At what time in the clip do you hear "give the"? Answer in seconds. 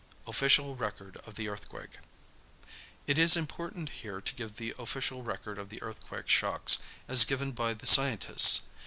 4.33-4.73